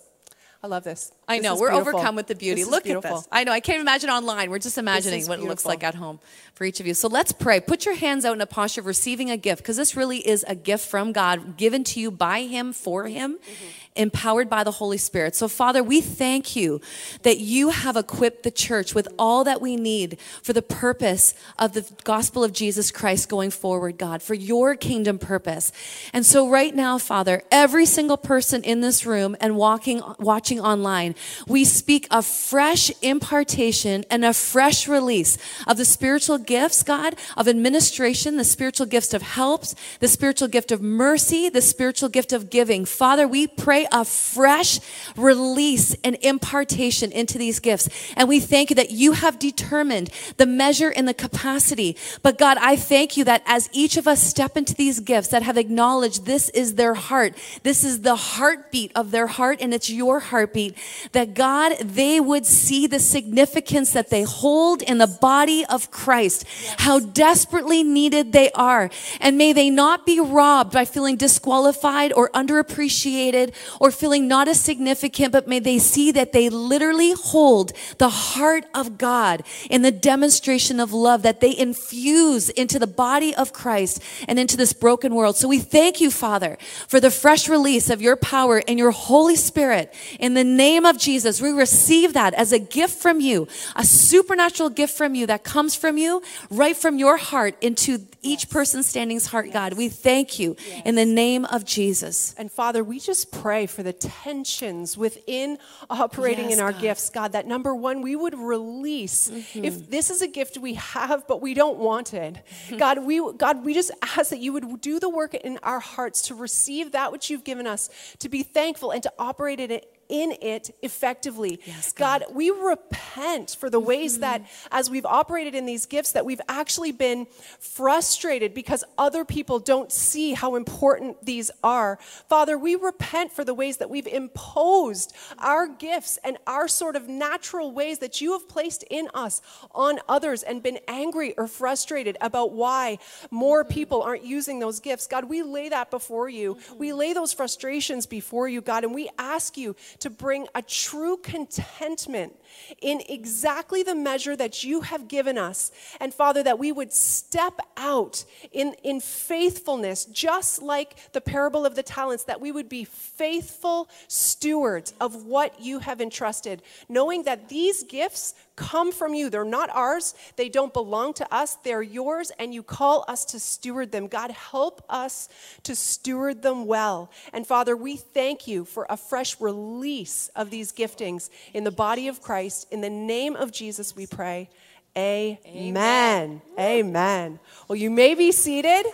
[0.63, 1.11] I love this.
[1.27, 1.99] I This know we're beautiful.
[1.99, 2.63] overcome with the beauty.
[2.63, 3.27] This Look at this.
[3.31, 4.49] I know I can't imagine online.
[4.49, 6.19] We're just imagining what it looks like at home
[6.55, 6.95] for each of you.
[6.95, 7.59] So let's pray.
[7.59, 10.43] Put your hands out in a posture of receiving a gift because this really is
[10.47, 13.65] a gift from God, given to you by Him for Him, mm-hmm.
[13.95, 15.35] Empowered by the Holy Spirit.
[15.35, 16.81] So Father, we thank you
[17.23, 21.73] that you have equipped the church with all that we need for the purpose of
[21.73, 25.71] the gospel of Jesus Christ going forward, God, for your kingdom purpose.
[26.13, 31.15] And so right now, Father, every single person in this room and walking watching online,
[31.47, 35.37] we speak a fresh impartation and a fresh release
[35.67, 40.71] of the spiritual gifts, God, of administration, the spiritual gifts of helps, the spiritual gift
[40.71, 42.85] of mercy, the spiritual gift of giving.
[42.85, 44.79] Father, we pray a fresh
[45.15, 47.89] release and impartation into these gifts.
[48.15, 51.97] And we thank you that you have determined the measure and the capacity.
[52.21, 55.43] But God, I thank you that as each of us step into these gifts that
[55.43, 59.89] have acknowledged this is their heart, this is the heartbeat of their heart, and it's
[59.89, 60.77] your heartbeat,
[61.11, 66.45] that God, they would see the significance that they hold in the body of Christ,
[66.77, 68.89] how desperately needed they are.
[69.19, 74.59] And may they not be robbed by feeling disqualified or underappreciated or feeling not as
[74.59, 79.91] significant, but may they see that they literally hold the heart of God in the
[79.91, 85.15] demonstration of love that they infuse into the body of Christ and into this broken
[85.15, 85.37] world.
[85.37, 86.57] So we thank you, Father,
[86.87, 89.93] for the fresh release of your power and your Holy Spirit.
[90.19, 94.69] In the name of Jesus, we receive that as a gift from you, a supernatural
[94.69, 99.27] gift from you that comes from you, right from your heart into each person standing's
[99.27, 99.73] heart, God.
[99.73, 102.33] We thank you in the name of Jesus.
[102.37, 105.57] And Father, we just pray for the tensions within
[105.89, 106.81] operating in our God.
[106.81, 109.29] gifts, God, that number one, we would release.
[109.29, 109.65] Mm-hmm.
[109.65, 112.77] If this is a gift we have, but we don't want it, mm-hmm.
[112.77, 116.23] God, we, God, we just ask that you would do the work in our hearts
[116.23, 119.91] to receive that which you've given us, to be thankful and to operate in it.
[120.07, 121.59] In it effectively.
[121.65, 124.21] Yes, God, we repent for the ways mm-hmm.
[124.21, 127.25] that, as we've operated in these gifts, that we've actually been
[127.59, 131.97] frustrated because other people don't see how important these are.
[132.29, 137.07] Father, we repent for the ways that we've imposed our gifts and our sort of
[137.07, 139.41] natural ways that you have placed in us
[139.73, 142.97] on others and been angry or frustrated about why
[143.31, 143.73] more mm-hmm.
[143.73, 145.07] people aren't using those gifts.
[145.07, 146.57] God, we lay that before you.
[146.77, 146.97] We mm-hmm.
[146.97, 152.33] lay those frustrations before you, God, and we ask you to bring a true contentment
[152.81, 155.71] in exactly the measure that you have given us.
[155.99, 161.75] And Father, that we would step out in, in faithfulness, just like the parable of
[161.75, 167.49] the talents, that we would be faithful stewards of what you have entrusted, knowing that
[167.49, 169.29] these gifts come from you.
[169.29, 173.39] They're not ours, they don't belong to us, they're yours, and you call us to
[173.39, 174.07] steward them.
[174.07, 175.29] God, help us
[175.63, 177.11] to steward them well.
[177.33, 182.07] And Father, we thank you for a fresh release of these giftings in the body
[182.07, 182.67] of Christ.
[182.71, 184.49] In the name of Jesus, we pray.
[184.97, 186.41] Amen.
[186.57, 187.39] Amen.
[187.67, 188.85] Well, you may be seated.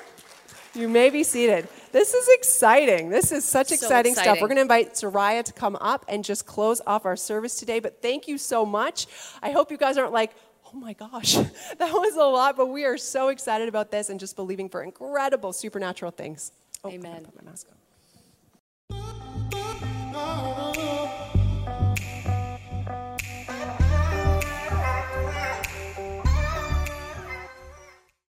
[0.74, 1.68] You may be seated.
[1.92, 3.10] This is exciting.
[3.10, 4.42] This is such so exciting, exciting, stuff.
[4.42, 7.80] We're going to invite Soraya to come up and just close off our service today.
[7.80, 9.08] But thank you so much.
[9.42, 10.32] I hope you guys aren't like,
[10.74, 11.34] oh my gosh,
[11.78, 14.84] that was a lot, but we are so excited about this and just believing for
[14.84, 16.52] incredible supernatural things.
[16.84, 17.28] Oh, Amen.